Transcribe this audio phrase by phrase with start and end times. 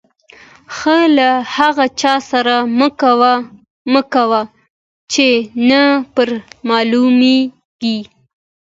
[0.75, 2.55] ښه له هغه چا سره
[3.93, 4.43] مه کوئ،
[5.11, 5.29] چي
[5.69, 5.81] نه
[6.13, 6.29] پر
[6.69, 7.97] معلومېږي.